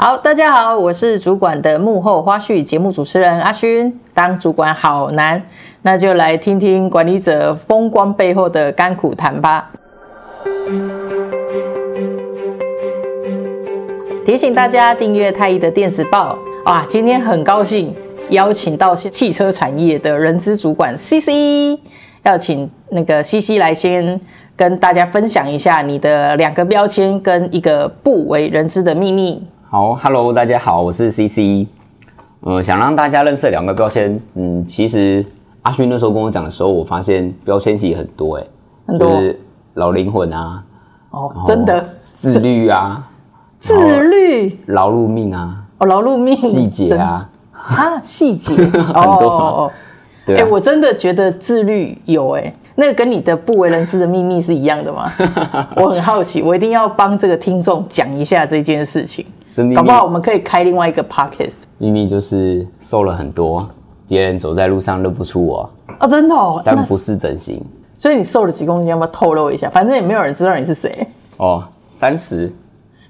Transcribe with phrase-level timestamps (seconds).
[0.00, 3.92] 好，大家好，我是主管的幕后花絮节目主持人阿勋。
[4.14, 5.42] 当主管好难，
[5.82, 9.68] 那就来听听管理者风光背后的甘苦谈吧。
[14.24, 16.38] 提醒大家订阅太毅的电子报。
[16.66, 17.92] 哇，今天很高兴
[18.28, 21.76] 邀请到汽车产业的人资主管 CC，
[22.22, 24.20] 要请那个 CC 来先
[24.54, 29.44] 跟大家分享一下你的两个标签跟一个不为人知的秘密。
[29.70, 31.66] 好，Hello，大家好，我是 CC。
[32.40, 34.18] 呃，想让大家认识两个标签。
[34.34, 35.22] 嗯，其实
[35.60, 38.46] 阿勋那时候跟我讲的时候，我发现标签其实很多哎，
[38.86, 39.38] 很多就是
[39.74, 40.64] 老灵魂啊，
[41.10, 41.84] 哦，真的，
[42.14, 43.06] 自律啊，
[43.58, 49.70] 自律，劳碌命啊，哦，劳碌命，细节啊，啊，细节 很多，哦，
[50.24, 52.54] 对，哎，我真的觉得自律有哎。
[52.74, 55.10] 那个跟你的不为人知的秘密是一样的吗？
[55.76, 59.26] 我很好奇，我一定要帮这个听众讲一下这件事情。
[59.74, 61.62] 搞不好我们可以开另外一个 podcast。
[61.78, 63.68] 秘密就是瘦了很多，
[64.06, 65.70] 别人走在路上认不出我。
[66.00, 66.62] 哦，真的哦？
[66.64, 67.64] 但不是整形。
[67.96, 68.90] 所以你瘦了几公斤？
[68.90, 69.68] 要不要透露一下？
[69.70, 71.06] 反正也没有人知道你是谁。
[71.38, 72.52] 哦，三十。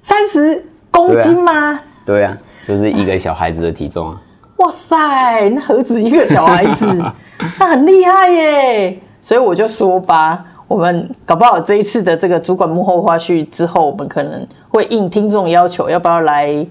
[0.01, 1.79] 三十公斤吗？
[2.05, 4.21] 对啊，就是一个小孩子的体重啊。
[4.57, 6.85] 哇塞，那何止一个小孩子？
[7.59, 8.99] 那很厉害耶！
[9.21, 16.63] 所以我就说吧，我们搞不好这一次的这个主管幕后花絮之后，我们可能会应听众要求，要不要来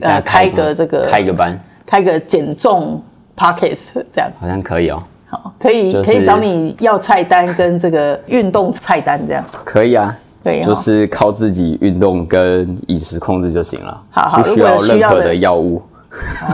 [0.00, 3.02] 呃开个这个开个班，开个减重
[3.36, 4.30] podcast 这样？
[4.38, 5.02] 好像可以哦。
[5.28, 9.44] 好，可以、就是、可以找你要菜单跟这个运动菜单这样。
[9.64, 14.00] 可以啊，对、哦，就是靠自己运动跟饮食控制就行了。
[14.10, 15.82] 好好，不需要任何的药物，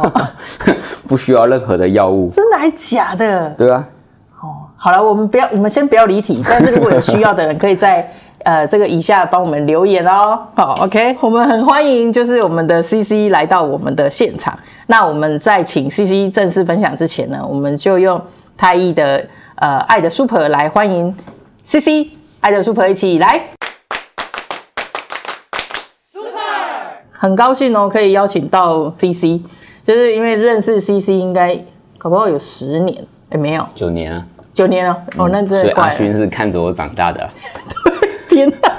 [1.07, 2.31] 不需要任何的药物。
[2.31, 3.51] 真的还假的？
[3.59, 3.87] 对啊。
[4.81, 6.41] 好了，我们不要，我们先不要离题。
[6.49, 8.09] 但是如果有需要的人，可以在
[8.45, 10.39] 呃这个以下帮我们留言哦。
[10.55, 14.57] 好，OK，我们很欢迎，就是我们的 CC 来到我们的现场。
[14.87, 18.23] 那我们在请 CC 正式分享之前呢，我们就用
[18.57, 19.27] 太毅的
[19.57, 21.13] 呃爱的 Super 来欢迎
[21.65, 22.07] CC，
[22.41, 23.43] 爱的 Super 一起来。
[26.07, 26.31] Super，
[27.11, 29.43] 很高兴哦，可以邀请到 CC，
[29.85, 31.59] 就是因为认识 CC 应该
[31.99, 34.25] 搞不好有十年，哎，没有九年啊。
[34.59, 35.61] 九年了，哦，那真的。
[35.61, 37.31] 所以阿勋是看着我长大的。
[38.01, 38.73] 对，天哪！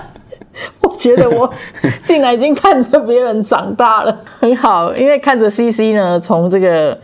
[0.81, 1.49] 我觉得我
[2.03, 4.93] 竟然已经看着别人长大了，很好。
[4.93, 6.99] 因为看着 CC 呢，从这个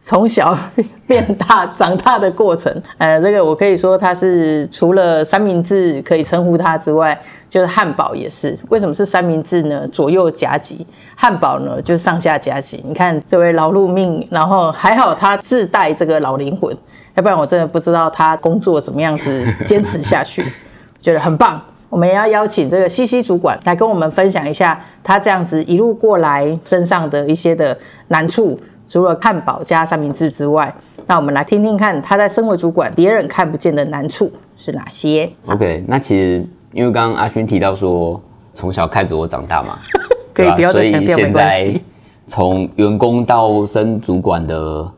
[0.00, 0.56] 从小
[1.06, 7.18] 变大长大的过程，呃，这个我可以说他是除了三明治可以称呼他之外，
[7.50, 8.56] 就是汉堡也是。
[8.68, 9.86] 为什么是三明治呢？
[9.88, 12.82] 左右夹击，汉堡呢就是上下夹击。
[12.86, 16.74] 你看这位劳碌命，然后还好他自带这个老灵魂。
[17.14, 20.44] 要不然我真的不知道他工作怎么样子坚持下去，
[21.00, 21.60] 觉得很棒。
[21.90, 27.76] 我们也要邀请这个西西主管来跟我们分享一下他这样子一路过来身上的一些的
[28.08, 30.74] 难处，除了汉堡加三明治之外，
[31.06, 35.30] 那我们来听听看他在身为主管别人看不见的难处是哪些。
[35.46, 38.20] OK，那其实因为刚刚阿勋提到说
[38.54, 39.78] 从小看着我长大嘛，
[40.32, 41.80] 可以不要再强调，所以现在
[42.26, 44.90] 从员工到升主管的。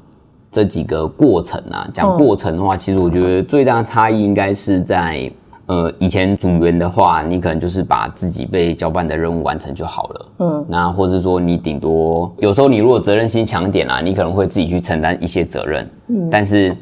[0.52, 5.30] 这几个过程啊，讲过程的话，其实我觉得最大的差异应该是在，
[5.70, 16.76] 呃，以前组员的话，你可能就是把自己被交办的任务完成就好了，嗯，那或者说你顶多有时候你如果责任心强点啊，你可能会自己去承担一些责任，嗯，但是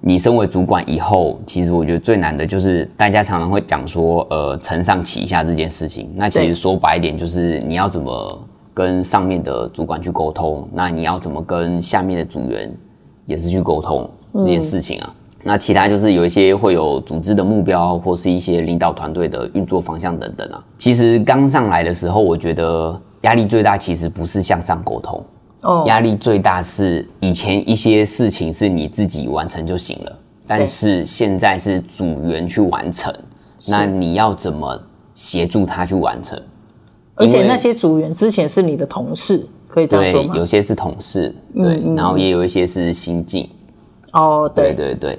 [0.00, 8.42] 你身为主管以后，其实我觉得最难的就是大家常常会讲说，呃，承上启下这件事情，那其实说白一点就是你要怎么
[8.72, 12.72] 跟上面的主管去沟通，那你要怎么跟下面的组员。
[13.26, 20.62] 也是去沟通这件事情啊，嗯，那其他就是有一些会有组织的目标，或是一些领导团队的运作方向等等啊。
[20.76, 25.24] 其实刚上来的时候，我觉得压力最大，其实不是向上沟通，
[25.62, 33.14] 哦，压力最大是以前一些事情是你自己完成就行了，但是现在是组员去完成，
[33.66, 34.80] 那你要怎么
[35.14, 36.40] 协助他去完成？
[37.14, 39.46] 而且那些组员之前是你的同事。
[39.68, 40.32] 可以这样说吗？
[40.34, 43.48] 对，有些是同事，对，嗯、然后也有一些是新进。
[44.12, 45.16] 哦，对对对，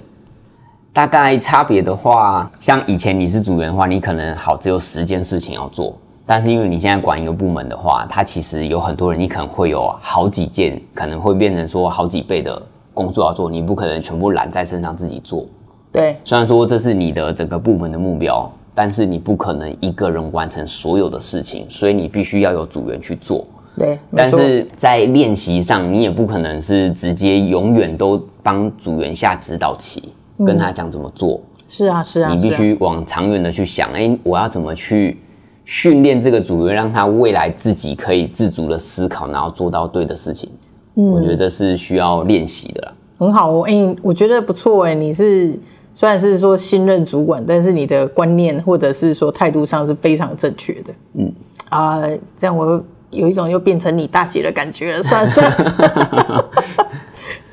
[0.93, 12.61] 大概差别的话，像以前你是组员的话，你可能好只有十件事情要做，但是因为你现在管一个部门的话，它其实有很多人，你可能会有好几件，可能会变成说好几倍的
[12.93, 15.45] 工作要做，你不可能全部揽在身上自己做。
[15.93, 23.45] 对，虽然说这是你的整个部门的目标，但是你不可能一个人完成所有的事情，所以你必须要有组员去做。
[23.77, 30.13] 对，但是在练习上，你也不可能是直接永远都帮组员下指导棋，
[30.45, 31.41] 跟他讲怎么做。
[31.67, 35.17] 是啊，是啊，你必须往长远的去想，哎，我要怎么去
[35.63, 40.49] 训练这个组员，让他未来自己可以自主的思考，然后做到对的事情。
[40.95, 42.93] 嗯，我觉得这是需要练习的啦。
[43.17, 44.93] 很好哦，哎、欸，我觉得不错哎。
[44.93, 45.57] 你是
[45.95, 50.93] 虽然是说新任主管，但是你的观念或者是说态度上是非常正确的。
[51.13, 51.31] 嗯
[51.69, 55.03] 啊、呃，这样我有一种又变成你大姐的感觉了。
[55.03, 56.45] 算算算。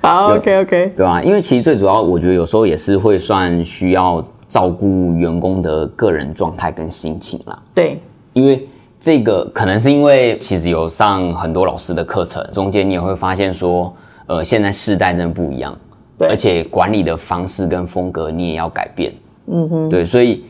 [0.08, 7.62] 好，OK OK，对啊，因为其实最主要，我觉得有时候也是会算需要照顾员工的个人状态跟心情啦。
[7.74, 8.00] 对，
[8.32, 8.66] 因为
[8.98, 13.94] 这个可能是因为其实有上很多老师的课程，中间你也会发现说，
[14.28, 15.76] 呃，现在世代真的不一样，
[16.16, 19.12] 对，而且管理的方式跟风格你也要改变。
[19.48, 20.42] 嗯哼，对，所以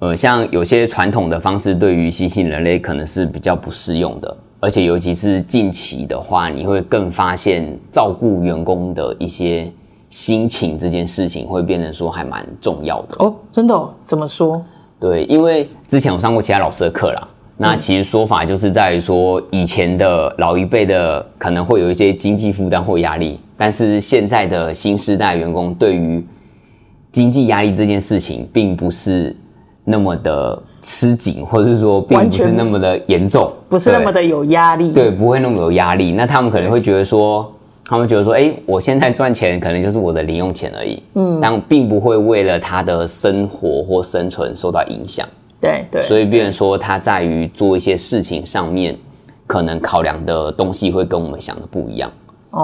[0.00, 4.36] 呃，像有些传统的方式对于新兴人类可能是比较不适用的。
[4.64, 9.70] 而且尤其是近期的话，你会更发现照顾员工的一些
[10.08, 13.34] 心情这件事情会变得说还蛮重要的哦。
[13.52, 13.92] 真的哦？
[14.06, 14.64] 怎么说？
[14.98, 17.28] 对，因为之前我上过其他老师的课啦。
[17.58, 26.26] 那其实说法就是在于说，以前的老一辈的可能会有一些经济负担或压力，但是现在的新世代员工对于
[27.12, 29.36] 经济压力这件事情，并不是
[29.84, 30.62] 那么的。
[30.84, 36.12] 吃紧，或者是说，并不是那么的严重，不是那么的有压力，对，不会那么有压力。
[36.12, 37.50] 那他们可能会觉得说，
[37.86, 45.26] 他们觉得说，哎，我现在赚钱可能就是我的零用钱而已，嗯，但并不会为了他的生活或生存受到影响，
[45.58, 46.02] 对对。
[46.02, 48.94] 所以，变成说他在于做一些事情上面，
[49.46, 52.12] 可能考量的东西会跟我们想的不一样。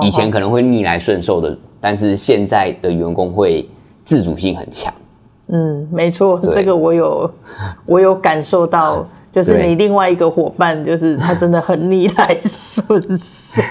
[0.03, 3.67] 以前可能会逆来顺受的，但是现在的员工会
[4.05, 4.93] 自主性很强。
[5.53, 7.29] 嗯，没错，这个我有，
[7.87, 13.63] 我有感受到，就是你另外一个伙伴，就是他真的很逆来顺受。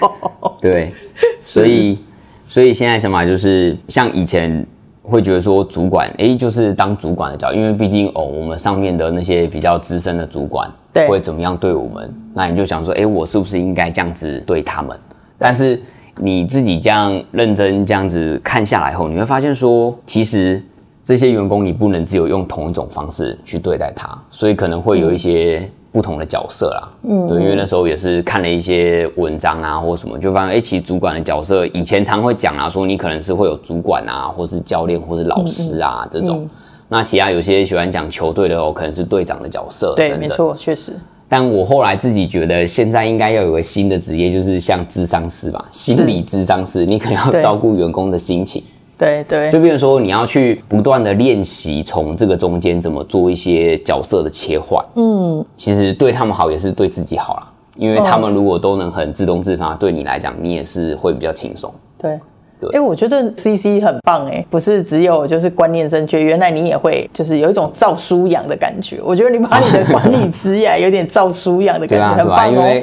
[0.60, 0.92] 对，
[1.40, 1.98] 所以，
[2.46, 4.66] 所以现在想法就是，像以前
[5.02, 12.14] 会觉得说主管，哎、欸，就是当主管的角，因为毕竟哦，我们上面的那些比较资深的主管，对，会怎么样对我们？
[12.34, 14.94] 那你就想说，哎、欸，我是不是应该这样子对他们？
[15.38, 15.80] 但是
[16.16, 20.62] 你自己这样认真这样子看下来后，你会发现说，其实。
[21.10, 26.88] 这些员工你不能只有用同一种方式去对待他，所以可能会有一些不同的角色啦。
[27.02, 36.42] 嗯，对，因为那时候也是看了一些文章啊，或什么，就发现哎，其实主管的角色以前常会讲啊，说你可能是会有主管啊，或是教练，或是老师啊、嗯、这种。
[36.44, 36.50] 嗯、
[36.86, 39.94] 那其他有些喜欢讲球队的哦，可能是队长的角色。
[39.96, 40.92] 对，没错，确实。
[41.28, 48.62] 但我后来自己觉得，现在应该要有个新的职业，就是像咨商师吧，心理咨商师，你可能要照顾员工的心情。
[49.00, 54.84] 对对，就比如说你要去不断的练习，从这个中间怎么做一些角色的切换。
[54.96, 61.72] 嗯，其实对他们好也是对自己好啦，因为他们如果都能很自动自发，对你来讲，你也是会比较轻松。
[61.96, 62.20] 对
[62.60, 69.00] 对，哎、欸，我觉得 CC 很棒哎，不是只有就是观念正确，原来你也会就是有一种赵书养的感觉。
[69.02, 72.82] 我觉得你把你的管理职业有点赵书养的感觉，啊、很棒哦。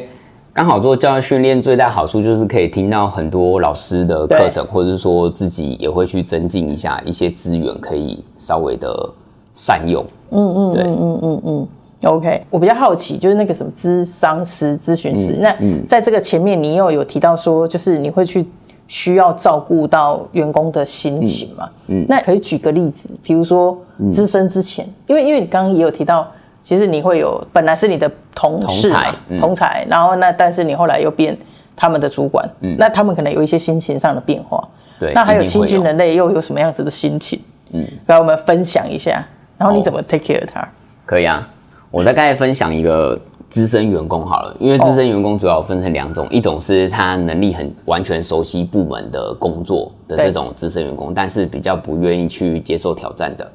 [0.58, 9.08] 刚好做教育训练，最大好处就是可以听到很多老师的课程，或者是说自己也会去增进一下一些资源，可以稍微的
[9.54, 10.04] 善用。
[10.32, 11.68] 嗯嗯，对，嗯嗯嗯嗯。
[12.06, 18.44] OK，我比较好奇，就是那个什么咨商师、咨询师，嗯、那在这个前面你又有提到说，就是你会去
[18.88, 21.70] 需要照顾到员工的心情嘛？
[21.86, 23.78] 嗯，嗯那可以举个例子，比如说
[24.10, 26.28] 资深之前，因为因为你刚刚也有提到。
[26.68, 29.06] 其实你会有本来是你的同事嘛，
[29.40, 31.36] 同才、嗯，然后那但是你后来又变
[31.78, 34.68] 他们的主管，嗯，那他们可能有一些心情上的变化，
[35.00, 37.40] 对，那还有新兴人类又有什么样子的心情？
[37.72, 39.26] 嗯，来我们分享一下，
[39.58, 40.68] 然后你怎么 take care 他？
[41.06, 41.48] 可以啊，
[41.90, 53.50] 我大概分享一个资深员工好了，因为资深员工主要分成两种，一种是他能力很完全熟悉部门的工作的这种资深员工，但是比较不愿意去接受挑战的，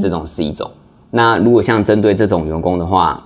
[0.00, 0.70] 这种是一种。
[1.16, 3.24] 那如果像针对这种员工的话，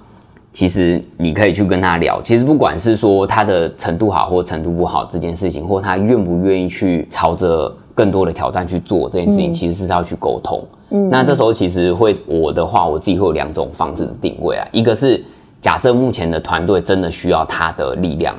[0.53, 2.21] 其实你可以去跟他聊。
[2.21, 10.63] 其实不管是说他的程度好或程度不好这件事情，或他愿不愿意去朝着更多的挑战去做这件事情，其实是要去沟通。
[10.91, 14.69] 嗯，那这时候其实会我的话，我自己会有两种方式的定位啊。
[14.71, 15.25] 一个是
[15.63, 18.37] 假设目前的团队真的需要他的力量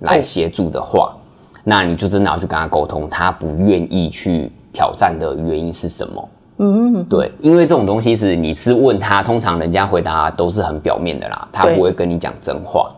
[0.00, 1.16] 来协助的话，
[1.64, 6.28] 那你就真的要去跟他沟通，他不愿意去挑战的原因是什么？
[6.62, 12.90] 嗯，对，因为这种东西是你是问他，通常人家回答都是很表面的啦，他不会跟你讲真话。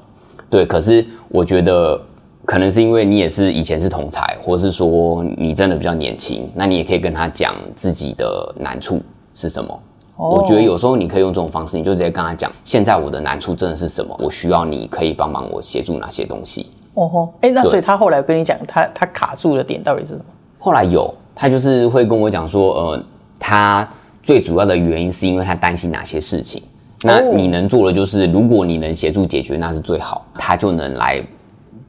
[0.51, 1.97] 对，可是我觉得
[2.45, 9.01] 可能是因为你也是以前是同才，或是说你真的比较年轻，那你也可以跟他讲自己的难处
[9.33, 9.81] 是什么。
[10.17, 10.31] 哦。
[10.31, 16.67] 我觉得有时候你可以用这种方式，你就直接跟他讲，现在我的难处真的是什么，我需要你可以帮忙我协助哪些东西。
[16.95, 20.25] 哦吼，哎，那所以他后来跟你讲，他他卡住的点到底是什么？
[20.59, 23.03] 后来有，他就是会跟我讲说，呃。
[23.43, 23.87] 他
[24.23, 26.63] 最主要的原因是因为他担心哪些事情？
[27.03, 31.21] 那你能做的就是，如果你能协助解决，那是最好，他就能来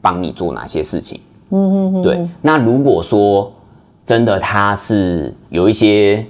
[0.02, 1.22] 帮你做哪些事情。
[1.52, 2.02] 嗯嗯嗯。
[2.02, 3.54] 对，那如果说
[4.04, 6.26] 真的他是有一些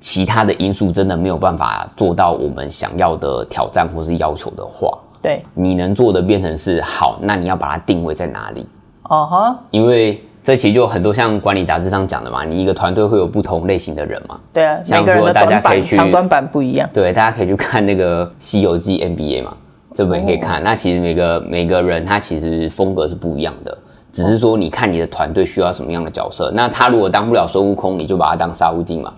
[0.00, 8.66] 其他的因素，真的没有办法做到我们想要的挑战或是要求的话，对，你能做的变成是好，那你要把它定位在哪里？
[9.04, 10.20] 哦哈，因为。
[10.46, 14.38] 这其实就很多像管理杂志上讲的嘛，你一个团队会有不同类型的人嘛。
[14.52, 16.88] 对啊，像如果大家可以去长短板不一样。
[16.92, 19.56] 对，大家可以去看那个《西游记》NBA 嘛，
[19.92, 20.60] 这本也可以看。
[20.60, 23.76] 哦、那其实每个每个人他其实风格是不一样的，
[24.12, 26.52] 只是说你看你的团队需要什么样的角色。
[26.54, 29.12] 那他如果当不了孙悟空，你就把他当沙悟净嘛。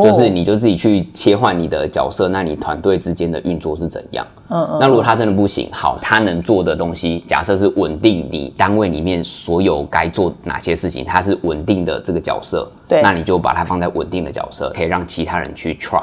[0.00, 4.24] 就是你就自己去切换你的角色，那你团队之间的运作是怎样？
[4.50, 4.78] 嗯嗯。
[4.80, 16.02] 那如果他真的不行，好，他能做的东西，假设是稳定你单位里面所有该做哪些事情，他是稳定的这个角色，对，那你就把它放在稳定的角色，可以让其他人去 try。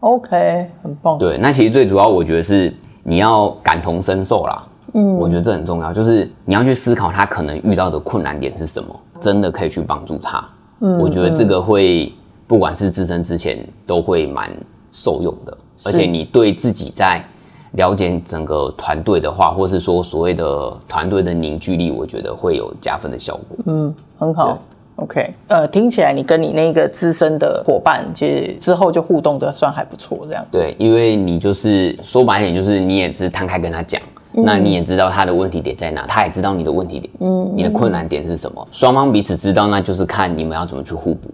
[0.00, 1.16] OK，很棒。
[1.16, 4.66] 对，那其实最主要我觉得是你要感同身受啦。
[4.92, 10.46] 嗯，我觉得这很重要，就是你要去思考他可能遇到的困难点是什么，真的可以去帮助他。
[10.80, 12.12] 嗯，我觉得这个会。
[12.46, 14.50] 不管是自身之前都会蛮
[14.92, 17.24] 受用的，而且你对自己在
[17.72, 23.58] 了解整个团队的话，或是说所谓的团队的凝聚力，我觉得会有加分的效果。
[23.66, 24.58] 嗯，很好。
[24.96, 30.56] OK，呃，听起来你跟你那个资深的伙伴，其实之后就互动的算还不错，这样子。
[30.56, 34.00] 对，因为你就是说白一点，就是你也是摊开跟他讲，
[34.34, 41.28] 嗯、那你也知道他的问题点在哪，他也知道你的问题点，嗯，你的困难点是什么，双方彼此知道，那就是看你们要怎么去互补。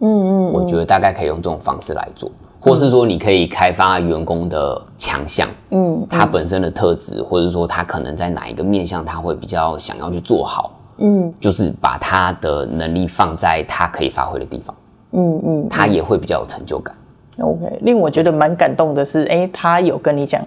[0.00, 14.76] 嗯嗯，我觉得大概可以用这种方式来做，或是说你可以开发员工的强项，嗯，他本身的特质，或者说他可能在哪一个面向他会比较想要去做好，嗯，就是把他的能力放在他可以发挥的地方，
[15.12, 16.94] 嗯嗯，他也会比较有成就感。
[17.38, 20.42] OK，令我觉得蛮感动的是，哎，他有跟你讲，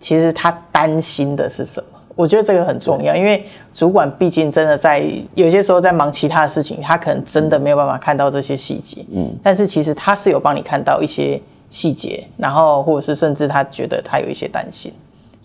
[0.00, 1.97] 其实他担心的是什么？
[2.18, 9.06] 我觉得这个很重要，因为主管毕竟真的在有些时候在忙其他的事情，他可能真的没有办法看到这些细节。
[9.12, 14.92] 嗯，但是其实他是有帮你看到一些细节，然后或者是甚至他觉得他有一些担心。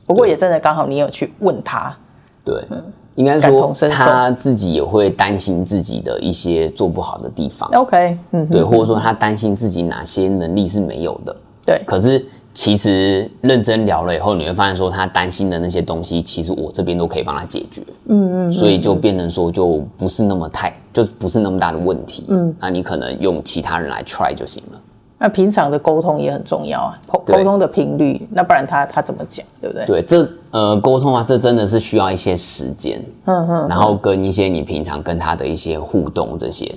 [0.07, 1.95] 不过也真的刚好你有去问他，
[2.43, 7.69] 对，嗯，应该说他自己也会担心自己的一些做不好的地方。
[7.75, 11.35] OK，嗯，对，或者说他担心自己哪些能力是没有的。
[11.67, 12.25] 对，可是。
[12.53, 17.81] 其实认真聊了以后，你会发现说他担心的那些东西，其实我这边都可以帮他解决。
[18.10, 22.25] 嗯嗯，所以就变成说就不是那么太，就不是那么大的问题。
[22.27, 24.79] 嗯，那你可能用其他人来 try 就行了。
[25.17, 29.86] 那平常的沟通也很重要啊，沟通的频率，那不然他他怎么讲，对不对？
[29.88, 33.03] 对，这呃沟通啊，这真的是需要一些时间。
[33.25, 36.72] 嗯嗯，然后跟一些你平常跟他的一些互动，这些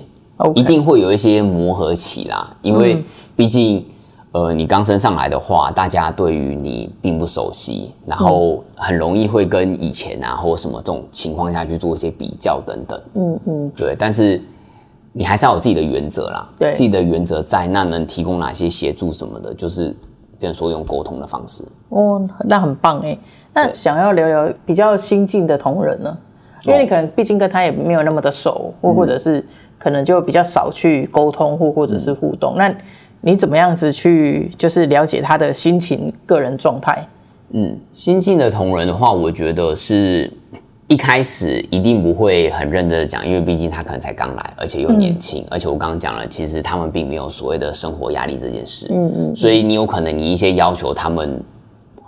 [0.55, 3.03] 一定会有一些磨合期啦，因为
[3.35, 3.85] 毕竟。
[4.37, 13.01] 呃，你刚升上来的话，大家对于你并不熟悉，然后很容易会跟以前啊或什么这种情况下去做一些比较等等。
[13.15, 13.95] 嗯嗯，对。
[13.97, 14.39] 但是
[15.11, 19.89] 你还是要有自己的原则啦，对，自己的原则在，那能提供哪些协助什么的，就是
[20.39, 21.63] 比如说用沟通的方式。
[21.89, 23.17] 哦，那很棒哎。
[23.55, 26.15] 那想要聊聊比较新进的同仁呢？
[26.67, 29.43] 因为你可能毕竟跟他也没有那么的熟，或或者是
[29.79, 32.77] 可能就比较少去沟通或或者是互动，嗯、那。
[33.27, 37.05] 你怎么样子去就是了解他的心情、个人状态？
[37.49, 40.31] 嗯，新进的同仁的话，我觉得是
[40.87, 48.87] 一开始一定不会很认真的讲，因为毕竟他可能才刚来，而且又年轻，嗯、而且我刚刚讲了，其实他们并没有所谓的生活压力这件事。
[48.91, 51.37] 嗯嗯，所以你有可能你一些要求他们，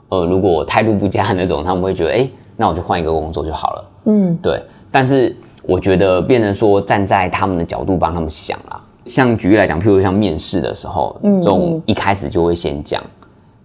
[0.07, 3.91] 呃，如果态度不佳那种，他们会觉得，哎，那我就换一个工作就好了。
[4.05, 4.63] 嗯，对。
[4.89, 8.81] 但是我觉得变成说站在他们的角度帮他们想啦。
[9.09, 13.01] 像举例来讲，譬如像面试的时候，这种一开始就会先讲，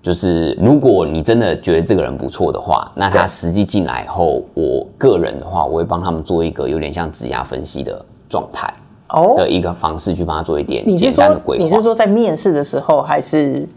[0.03, 8.73] 就是如果你真的觉得这个人不错的话，那他实际进来后，我个人的话，我会帮他们做一个有点像职涯分析的状态
[9.11, 11.65] 哦的一个方式，去帮他做一点简单的规划。
[11.65, 13.69] 你是说在面试的时候，还是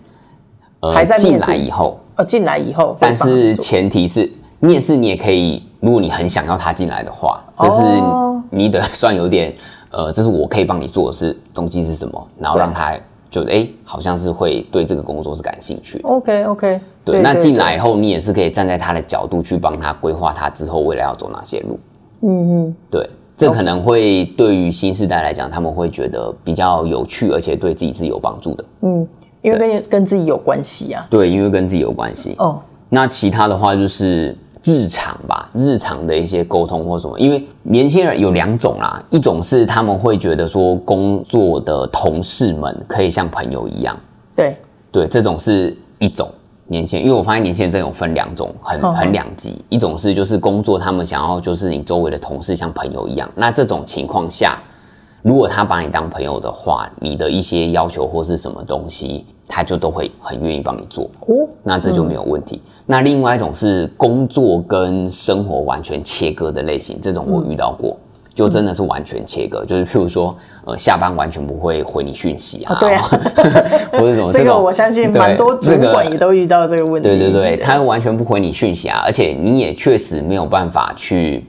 [0.93, 2.00] 还在进来以后？
[2.15, 4.31] 呃，进来以后，但是前提是
[4.62, 7.83] 面试你也可以，如果你很想要他进来的话，这是
[8.50, 9.53] 你得算有点。
[9.91, 12.98] 呃，这是我可以帮你做的是东西是什么，然后让他
[13.32, 16.10] 觉得哎，好像是会对这个工作是感兴趣的。
[16.10, 21.79] OK OK，对，对那进来以后，你也是可以站在他的角度去帮他规划他之后未来要走哪些路。
[22.22, 28.65] 嗯嗯，对，这可能会对于新时代来讲，他们会觉得比较有趣，而且对自己是有帮助的。
[28.82, 29.08] 嗯，
[29.41, 31.06] 因为跟跟自己有关系啊。
[31.10, 32.36] 对，因为跟自己有关系。
[32.39, 34.36] 哦，那其他的话就是。
[34.67, 43.97] 日常吧，日常的一些沟通或什么，因为年轻人有两种啦，一种是他们会觉得说工作的同事们可以像朋友一样，
[44.36, 44.57] 对，
[44.91, 46.29] 对，这种是一种，
[46.65, 49.63] 年轻人，因为我发现年轻人这种分两种，很很两极。
[49.69, 53.29] 一种是就是工作，他们想要就是你周围的同事像朋友一样。
[53.36, 54.62] 那这种情况下，
[55.27, 61.03] 如果他把你当朋友的话，你的一些要求或是什么东西，他就都会很愿意帮你做。
[61.27, 62.62] 哦，那这就没有问题。
[62.63, 67.89] 嗯、那另外一种是工作跟生活完全切割的类型，这种我遇到过。
[67.91, 68.03] 嗯
[68.38, 73.01] 就真的是完全切割，嗯、就是譬如说，呃，下班完全不会回你讯息啊，哦、对啊，
[73.93, 77.10] 或者什么这， 这个我相信蛮多主管也都遇到这个问题。
[77.10, 81.43] 对对对，他完全不回你讯息啊，而且你也确实没有办法去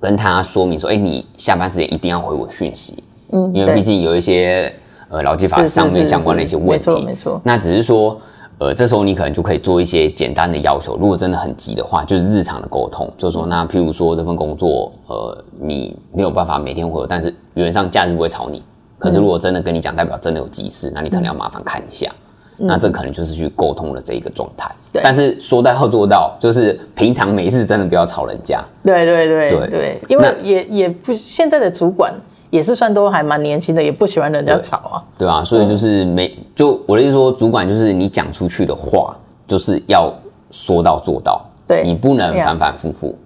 [0.00, 4.72] 跟他说明说，哎，你下班时间一定要回我讯息，嗯，因为毕竟有一些
[5.08, 8.20] 呃劳基法上面相关的一些问题，没错没错，那只是说。
[8.62, 10.94] 呃，这时候你可能就可以做一些简单的要求。
[10.98, 18.62] 如果真的很急的话，就是日常的沟通，就是说，那譬如说这份工作，呃，你没有办法每天回，但是原则上假日不会吵你。
[18.98, 22.06] 可是如果真的跟你讲，代表真的有急事，那你可能要麻烦看一下。
[22.10, 22.29] 嗯、
[22.60, 24.70] 那这可能就是去沟通的这一个状态。
[24.92, 25.02] 对。
[25.02, 28.62] 但是说到做到，就是平常没事真的不要吵人家。
[28.84, 32.12] 对对对对对，因为也也不现在的主管。
[32.50, 40.12] 也是算都还蛮年轻的，也不喜欢人家吵啊，对啊，所以就是没、嗯、就我的意思说，主管就是你讲出去的话，就是要
[40.50, 43.16] 说到做到，对，你不能反反复复，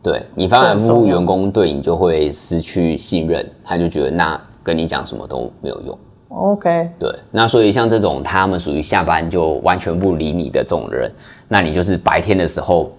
[0.00, 5.98] 对你反反复复，员工对你就会失去信任，他就觉得那跟你讲什么都没有用。
[6.30, 11.10] OK，对，那所以像这种他们属于下班就完全不理你的这种人，
[11.48, 12.92] 那你就是白天的时候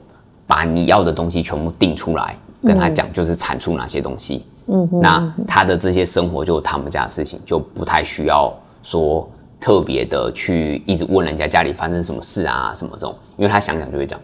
[0.46, 4.46] 把你要的东西全部定出来，跟他讲就是产出哪些东西。
[4.68, 14.20] 嗯，那他的这些生活就他们家的事情，就不太需要说特别的去一直问人家家里发生什么事啊什么这种，因为他想想就会讲。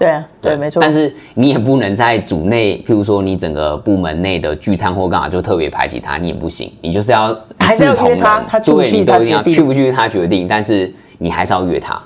[0.00, 0.80] 对啊，对，没错。
[0.80, 6.72] 但是你也不能在组内，譬如说你整个部门内的聚餐或干嘛，就特别排挤他，你也不行。
[6.80, 12.00] 你就是要一视同他，对，你都一定要去不去他决定，但是你还是要约他。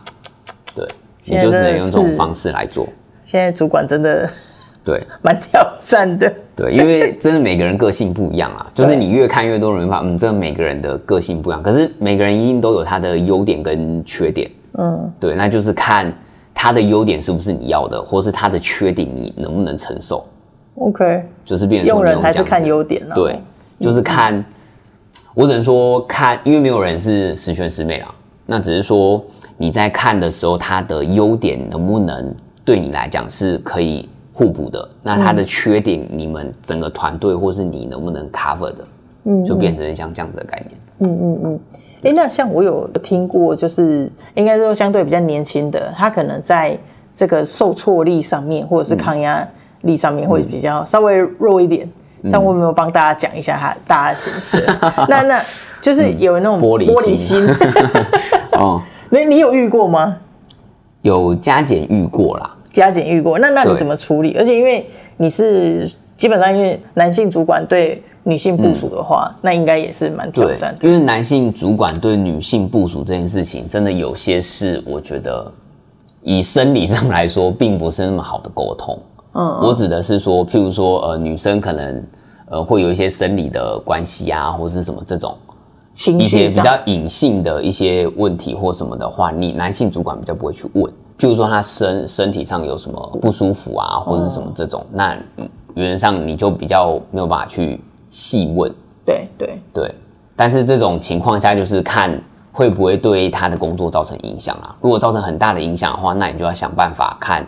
[0.74, 0.84] 对，
[1.24, 2.84] 你就只能用这种方式来做。
[3.24, 4.28] 现在主管真的。
[4.84, 6.34] 对， 蛮挑战的。
[6.56, 11.62] 对，因为真的每个人个性不一样啊， 就是你越看越多人发，嗯，这每个人的个性不一样。
[11.62, 14.50] 可是每个人一定都有他的优点跟缺点。
[14.78, 16.12] 嗯，对，那就是看
[16.54, 20.24] 他的优点是不是你要的，或是他的缺点你能不能承受。
[20.76, 23.14] OK，就是变成用人还是看优点了。
[23.14, 23.38] 对，
[23.80, 24.44] 就是看，嗯、
[25.34, 28.14] 我只能说看，因为没有人是十全十美啦。
[28.46, 29.22] 那只是说
[29.56, 34.08] 你在看的时候，他的优点能不能对你来讲是可以。
[34.36, 38.84] 互补的，那他的缺点，你们整个团队或是你能不能 cover 的，
[39.26, 40.80] 嗯，就变成像这样子的概念。
[40.98, 41.60] 嗯嗯嗯。
[42.04, 46.78] 哎、欸，那像我有听过，就是应该说相对比较年轻的，他可能在
[47.14, 49.46] 这个受挫力上面，或者是抗压
[49.82, 51.88] 力上面会比较稍微弱一点。
[52.24, 54.64] 这样我有没有帮大家讲一下他大家形式？
[55.08, 55.42] 那那
[55.82, 57.46] 就是有那种玻璃玻璃心。
[58.58, 60.16] 哦， 那你有遇过吗？
[61.02, 62.50] 有加减遇过啦。
[62.72, 64.34] 加减遇过，那那你怎么处理？
[64.38, 64.88] 而且因为
[65.18, 70.86] 你是基本上因为男性主管对女性部署的话，嗯、那应该也是蛮挑战的。
[70.86, 75.52] 因为男性主管对女性部署这件事情，真的有些事，我觉得
[76.22, 78.98] 以生理上来说，并不是那么好的沟通。
[79.34, 82.02] 嗯，嗯，我指的是说，譬如说，呃，女生可能
[82.46, 85.36] 呃会有一些生理的关系啊，或是什么这种
[86.18, 90.84] 一些比较隐性的一些问题或什么的话，你男性主管比较不会去问。
[91.18, 95.16] 譬如说他身身体上有什么不舒服啊，或者是什么这种，哦、那
[95.74, 98.72] 原则上你就比较没有办法去细问。
[99.04, 99.94] 对对对，
[100.34, 102.18] 但是这种情况下就是看
[102.52, 104.74] 会不会对他的工作造成影响啊。
[104.80, 107.46] 如果造成很大的影响的话，那你就要想办法看，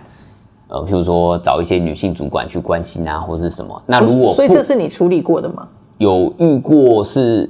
[0.68, 3.82] 呃，譬如说找一些女性主管去关心啊，或者是什么。
[3.86, 5.66] 那如果所以这是你处理过的吗？
[5.98, 7.46] 有遇过是，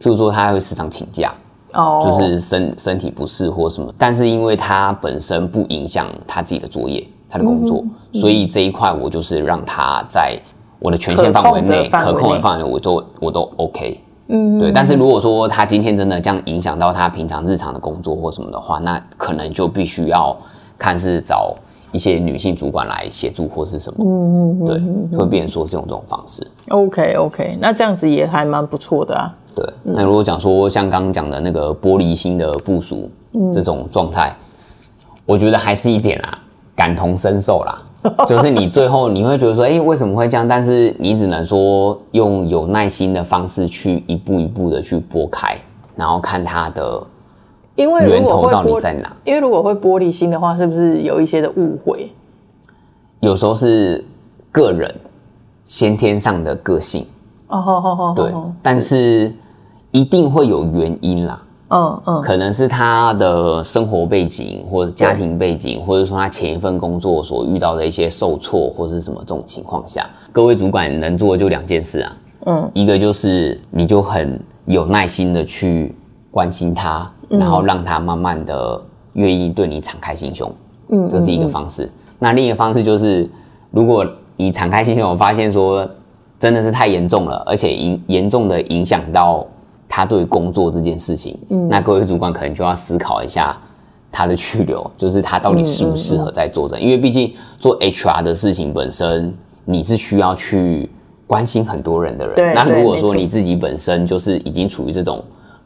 [0.00, 1.32] 譬如说他会时常请假。
[1.72, 10.36] 哦，就是身身体不适或什么，但是因为他本身不影响他自己的作业，他的工作，嗯、所以这一块我就是让他在
[10.80, 14.00] 我的权限范围内，可控的范围内，我都我都 OK。
[14.28, 14.72] 嗯，对。
[14.72, 20.36] 但是如果说他今天真的这样影响到他平常日常的工作或什么的话，那可能就必须要
[20.78, 21.54] 看是找
[21.92, 24.04] 一些女性主管来协助或是什么。
[24.04, 26.46] 嗯嗯，对，会变成说是用这种方式。
[26.68, 29.34] OK OK，那这样子也还蛮不错的啊。
[29.54, 33.10] 对，那如果讲说像刚刚讲的那个玻璃心的部署
[33.52, 34.36] 这种状态，嗯、
[35.26, 36.38] 我觉得还是一点啊，
[36.74, 37.82] 感同身受啦。
[38.26, 40.48] 就是你最后你会觉得说，哎、欸，为什么会这样？
[40.48, 45.54] 但是你只能说用有耐心的方式去一步一步的去拨开，
[45.96, 47.02] 然后看它的
[47.74, 49.14] 因为源头到底在哪。
[49.24, 52.10] 因为如果会玻璃心的话，是不是有一些的误会？
[53.20, 54.02] 有时候是
[54.50, 54.94] 个人
[55.66, 57.04] 先天上的个性。
[57.48, 59.30] 哦，好好好，对，但是
[59.90, 61.42] 一定会有原因啦。
[61.70, 75.94] 嗯嗯，可能是他的生活背景，或者家庭背景，或者说他前一份工作所遇到的一些受挫，或是什么这种情况下，各位主管能做的就两件事啊，嗯，一个就是你就很有耐心的去
[76.30, 78.80] 关心他，然后让他慢慢的
[79.12, 80.52] 愿意对你敞开心胸，
[80.90, 81.88] 嗯，这是一个方式。
[82.18, 83.28] 那另一个方式就是，
[83.70, 84.04] 如果
[84.36, 85.88] 你敞开心胸，我发现说
[86.38, 89.46] 真的是太严重了，而且严严重的影响到
[89.92, 93.60] 他对工作这件事情，嗯，那各位主管可能就要思考一下
[94.12, 100.88] 他的去留， 就是他到底适不适合在做的，因为毕竟做 HR 的事情本身，你是需要去
[101.26, 102.36] 关心很多人的人。
[102.36, 105.20] 对，那如果说你自己本身就是已经处于这种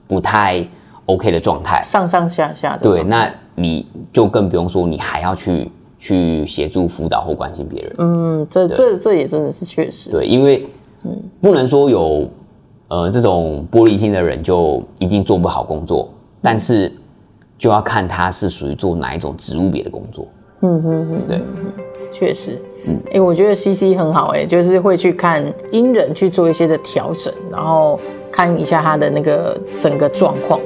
[0.08, 0.66] 不太
[1.04, 5.70] OK 的状态，上上下下的，对，那你就更不用说你还要去。
[5.96, 10.66] 去协助辅导或关心别人，嗯，这这这也真的是确实，对，因为
[11.02, 12.28] 嗯，不能说有
[12.88, 16.08] 呃这种玻璃心的人就一定做不好工作，
[16.42, 16.92] 但是
[17.58, 20.26] 就要看他是属于做哪一种职务别的工作，
[20.60, 21.42] 嗯嗯嗯，对，
[22.12, 27.98] 确实，嗯，哎，我觉得 CC 很好，哎，就是会去看因人去做一些的调整，然后
[28.30, 30.60] 看一下他的那个整个状况。